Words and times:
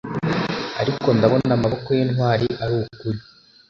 Ariko 0.81 1.07
ndabona 1.17 1.51
amaboko 1.57 1.87
yintwari 1.97 2.47
arukuri 2.63 3.19